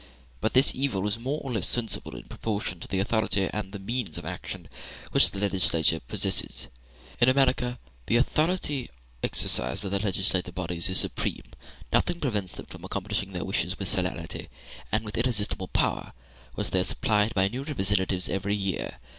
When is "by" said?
9.83-9.89, 17.35-17.47